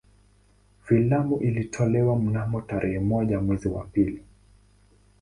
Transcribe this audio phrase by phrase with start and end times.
[0.83, 4.23] Filamu ilitolewa mnamo tarehe moja mwezi wa pili